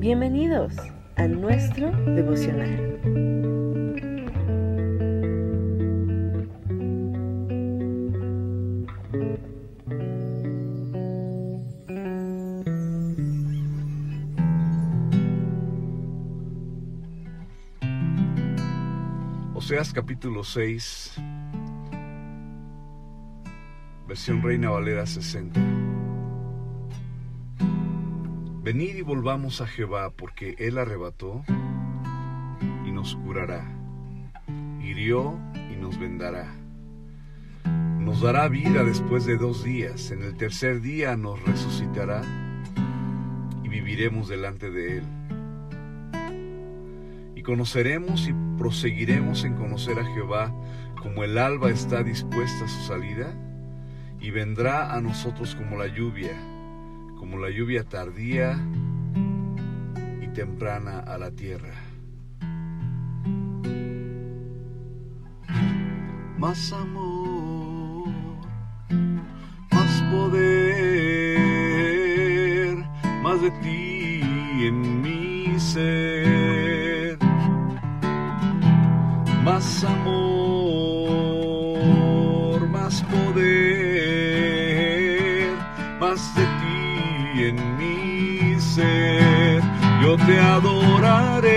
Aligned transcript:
Bienvenidos 0.00 0.72
a 1.16 1.26
nuestro 1.26 1.90
devocional. 1.90 2.98
Oseas 19.52 19.92
capítulo 19.92 20.44
6, 20.44 21.12
versión 24.08 24.42
Reina 24.42 24.70
Valera 24.70 25.04
60. 25.04 25.79
Venid 28.62 28.96
y 28.96 29.00
volvamos 29.00 29.62
a 29.62 29.66
Jehová, 29.66 30.10
porque 30.10 30.54
Él 30.58 30.76
arrebató 30.76 31.42
y 32.86 32.90
nos 32.90 33.16
curará, 33.16 33.64
hirió 34.82 35.38
y 35.72 35.76
nos 35.76 35.98
vendará. 35.98 36.54
Nos 37.64 38.20
dará 38.20 38.48
vida 38.48 38.84
después 38.84 39.24
de 39.24 39.38
dos 39.38 39.64
días, 39.64 40.10
en 40.10 40.22
el 40.22 40.36
tercer 40.36 40.82
día 40.82 41.16
nos 41.16 41.42
resucitará 41.42 42.20
y 43.64 43.68
viviremos 43.68 44.28
delante 44.28 44.70
de 44.70 44.98
Él. 44.98 45.04
Y 47.36 47.42
conoceremos 47.42 48.28
y 48.28 48.34
proseguiremos 48.58 49.44
en 49.44 49.54
conocer 49.54 49.98
a 49.98 50.04
Jehová 50.04 50.52
como 51.02 51.24
el 51.24 51.38
alba 51.38 51.70
está 51.70 52.02
dispuesta 52.02 52.66
a 52.66 52.68
su 52.68 52.82
salida, 52.82 53.32
y 54.20 54.30
vendrá 54.32 54.94
a 54.94 55.00
nosotros 55.00 55.54
como 55.54 55.78
la 55.78 55.86
lluvia 55.86 56.36
como 57.20 57.36
la 57.36 57.50
lluvia 57.50 57.84
tardía 57.84 58.58
y 60.22 60.26
temprana 60.28 61.00
a 61.00 61.18
la 61.18 61.30
tierra. 61.30 61.74
Más 66.38 66.72
amor, 66.72 68.08
más 69.70 70.02
poder, 70.10 70.38
más 73.22 73.42
de 73.42 73.50
ti 73.50 74.22
en 74.66 75.02
mi 75.02 75.60
ser. 75.60 77.18
Más 79.44 79.84
amor, 79.84 81.20
más 82.70 83.02
poder, 83.02 83.59
Yo 90.02 90.16
te 90.16 90.40
adoraré 90.40 91.56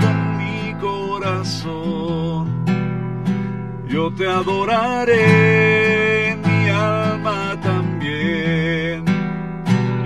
con 0.00 0.38
mi 0.38 0.72
corazón. 0.80 2.64
Yo 3.88 4.10
te 4.14 4.26
adoraré, 4.26 6.38
mi 6.44 6.70
alma 6.70 7.56
también. 7.62 9.04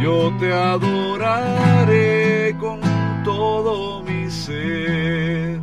Yo 0.03 0.33
te 0.41 0.53
adoraré 0.53 2.57
con 2.59 2.81
todo 3.25 4.03
mi 4.03 4.29
ser. 4.31 5.61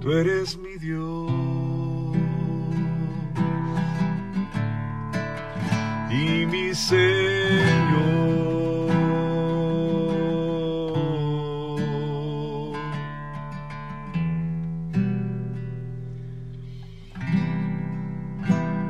Tú 0.00 0.12
eres 0.12 0.56
mi 0.58 0.78
Dios. 0.78 1.32
Y 6.10 6.46
mi 6.46 6.74
ser. 6.74 7.37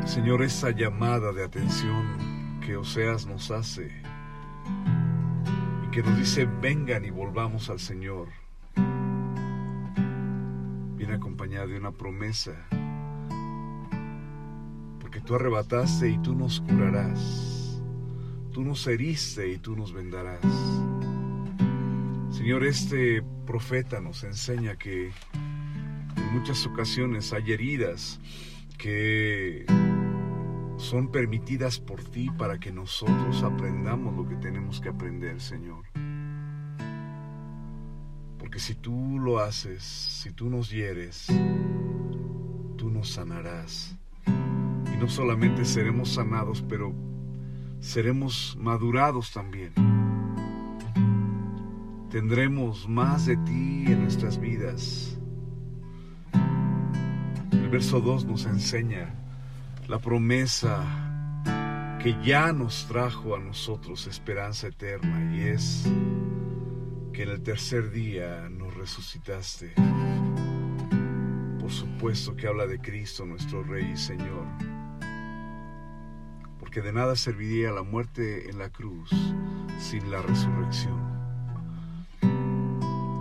Señor, 0.09 0.43
esa 0.43 0.71
llamada 0.71 1.33
de 1.33 1.45
atención 1.45 2.59
que 2.65 2.79
Oseas 2.79 3.27
nos 3.27 3.51
hace 3.51 3.93
y 5.87 5.91
que 5.91 6.03
nos 6.03 6.17
dice, 6.17 6.47
vengan 6.47 7.05
y 7.05 7.11
volvamos 7.11 7.69
al 7.69 7.79
Señor, 7.79 8.29
viene 10.97 11.13
acompañada 11.13 11.67
de 11.67 11.77
una 11.77 11.93
promesa, 11.93 12.53
porque 14.99 15.21
tú 15.21 15.35
arrebataste 15.35 16.09
y 16.09 16.19
tú 16.23 16.35
nos 16.35 16.63
curarás, 16.63 17.79
tú 18.55 18.65
nos 18.65 18.87
heriste 18.87 19.53
y 19.53 19.59
tú 19.59 19.77
nos 19.77 19.93
vendarás. 19.93 20.41
Señor, 22.31 22.65
este 22.65 23.23
profeta 23.47 24.01
nos 24.01 24.25
enseña 24.25 24.77
que 24.77 25.13
en 26.17 26.33
muchas 26.33 26.65
ocasiones 26.65 27.35
hay 27.35 27.53
heridas 27.53 28.19
que 28.79 29.67
son 30.79 31.09
permitidas 31.09 31.81
por 31.81 32.03
ti 32.03 32.31
para 32.31 32.59
que 32.59 32.71
nosotros 32.71 33.43
aprendamos 33.43 34.17
lo 34.17 34.27
que 34.27 34.37
tenemos 34.37 34.81
que 34.81 34.89
aprender, 34.89 35.41
Señor. 35.41 35.85
Porque 38.39 38.61
si 38.61 38.77
tú 38.77 39.19
lo 39.19 39.41
haces, 39.41 39.83
si 39.83 40.33
tú 40.33 40.49
nos 40.49 40.71
hieres, 40.71 41.27
tú 42.77 42.91
nos 42.91 43.11
sanarás. 43.11 43.97
Y 44.27 44.97
no 44.97 45.09
solamente 45.09 45.65
seremos 45.65 46.15
sanados, 46.15 46.63
pero 46.63 46.95
seremos 47.81 48.57
madurados 48.59 49.33
también. 49.33 49.73
Tendremos 52.09 52.89
más 52.89 53.27
de 53.27 53.37
ti 53.39 53.85
en 53.87 54.03
nuestras 54.03 54.41
vidas. 54.41 55.19
El 57.51 57.69
verso 57.69 58.01
2 58.01 58.25
nos 58.25 58.47
enseña 58.47 59.28
la 59.89 59.99
promesa 59.99 60.85
que 62.03 62.15
ya 62.23 62.53
nos 62.53 62.87
trajo 62.87 63.35
a 63.35 63.39
nosotros 63.39 64.07
esperanza 64.07 64.69
eterna 64.69 65.35
y 65.35 65.49
es 65.49 65.91
que 67.15 67.23
en 67.23 67.31
el 67.31 67.43
tercer 67.43 67.91
día 67.91 68.49
nos 68.51 68.75
resucitaste. 68.75 69.73
Por 71.59 71.71
supuesto 71.71 72.37
que 72.37 72.47
habla 72.47 72.67
de 72.67 72.79
Cristo, 72.79 73.25
nuestro 73.25 73.63
Rey 73.63 73.93
y 73.95 73.97
Señor. 73.97 74.47
Porque 76.61 76.83
de 76.83 76.93
nada 76.93 77.17
serviría 77.17 77.73
la 77.73 77.83
muerte 77.83 78.51
en 78.51 78.59
la 78.59 78.69
cruz 78.69 79.11
sin 79.79 80.11
la 80.11 80.21
resurrección. 80.21 81.09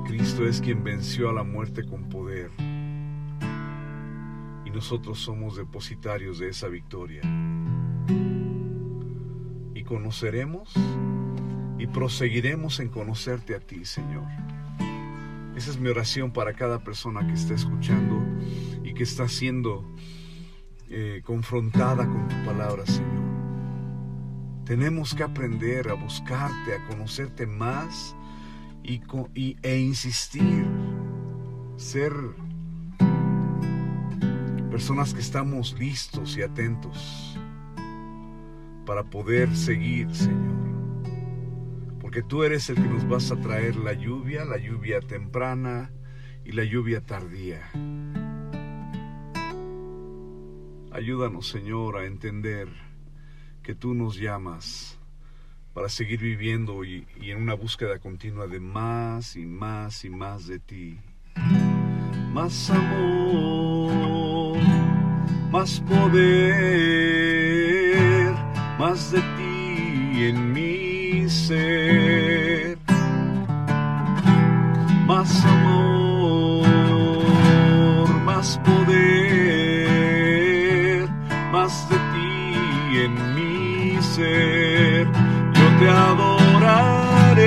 Cristo 0.05 0.45
es 0.45 0.59
quien 0.59 0.83
venció 0.83 1.29
a 1.29 1.33
la 1.33 1.43
muerte 1.43 1.85
con 1.85 2.09
poder 2.09 2.51
nosotros 4.69 5.19
somos 5.19 5.55
depositarios 5.55 6.39
de 6.39 6.49
esa 6.49 6.67
victoria. 6.67 7.21
Y 9.73 9.83
conoceremos 9.83 10.73
y 11.77 11.87
proseguiremos 11.87 12.79
en 12.79 12.89
conocerte 12.89 13.55
a 13.55 13.59
ti, 13.59 13.85
Señor. 13.85 14.25
Esa 15.55 15.71
es 15.71 15.79
mi 15.79 15.89
oración 15.89 16.31
para 16.31 16.53
cada 16.53 16.83
persona 16.83 17.25
que 17.25 17.33
está 17.33 17.55
escuchando 17.55 18.21
y 18.83 18.93
que 18.93 19.03
está 19.03 19.27
siendo 19.27 19.83
eh, 20.89 21.21
confrontada 21.25 22.05
con 22.05 22.27
tu 22.27 22.35
palabra, 22.45 22.85
Señor. 22.85 23.27
Tenemos 24.65 25.15
que 25.15 25.23
aprender 25.23 25.89
a 25.89 25.93
buscarte, 25.93 26.75
a 26.75 26.87
conocerte 26.87 27.47
más 27.47 28.15
y, 28.83 29.01
e 29.63 29.79
insistir, 29.79 30.65
ser 31.75 32.13
personas 34.77 35.11
que 35.11 35.21
estamos 35.21 35.73
listos 35.79 36.37
y 36.37 36.43
atentos 36.43 37.35
para 38.85 39.03
poder 39.03 39.55
seguir, 39.55 40.13
Señor. 40.13 40.55
Porque 41.99 42.21
tú 42.21 42.43
eres 42.43 42.69
el 42.69 42.75
que 42.75 42.87
nos 42.87 43.09
vas 43.09 43.31
a 43.31 43.37
traer 43.37 43.75
la 43.75 43.93
lluvia, 43.93 44.45
la 44.45 44.59
lluvia 44.59 44.99
temprana 44.99 45.91
y 46.45 46.51
la 46.51 46.63
lluvia 46.63 47.01
tardía. 47.01 47.67
Ayúdanos, 50.91 51.47
Señor, 51.47 51.97
a 51.97 52.05
entender 52.05 52.67
que 53.63 53.73
tú 53.73 53.95
nos 53.95 54.15
llamas 54.15 54.99
para 55.73 55.89
seguir 55.89 56.19
viviendo 56.19 56.85
y, 56.85 57.07
en 57.19 57.41
una 57.41 57.55
búsqueda 57.55 57.97
continua 57.97 58.45
de 58.45 58.59
más 58.59 59.35
y 59.37 59.47
más 59.47 60.05
y 60.05 60.11
más 60.11 60.45
de 60.45 60.59
ti. 60.59 60.99
Más 62.31 62.69
amor 62.69 64.36
más 65.51 65.81
poder, 65.81 67.25
más 68.77 69.11
de 69.11 69.19
ti 69.37 70.25
en 70.25 70.53
mi 70.53 71.27
ser, 71.29 72.77
más 75.05 75.45
amor, 75.45 76.67
más 78.25 78.59
poder, 78.65 79.87
más 81.51 81.89
de 81.89 81.95
ti 81.95 82.97
en 83.05 83.35
mi 83.35 84.01
ser, 84.01 85.07
yo 85.53 85.67
te 85.79 85.89
adoraré 85.89 87.45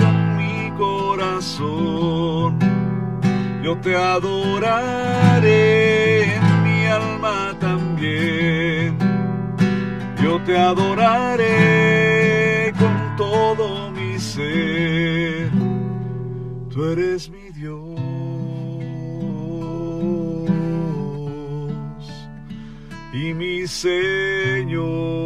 con 0.00 0.36
mi 0.38 0.70
corazón, 0.78 2.58
yo 3.62 3.76
te 3.78 3.94
adoraré. 3.94 6.03
Yo 10.24 10.40
te 10.40 10.56
adoraré 10.56 11.52
con 12.78 13.16
todo 13.18 13.90
mi 13.90 14.18
ser. 14.18 15.50
Tú 16.70 16.84
eres 16.92 17.28
mi 17.28 17.50
Dios. 17.50 18.00
y 23.12 23.34
mi 23.34 23.66
Señor. 23.66 25.23